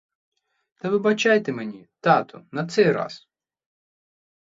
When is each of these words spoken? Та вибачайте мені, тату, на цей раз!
Та 0.75 0.89
вибачайте 0.89 1.51
мені, 1.51 1.87
тату, 1.99 2.45
на 2.51 2.67
цей 2.67 2.91
раз! 2.91 3.27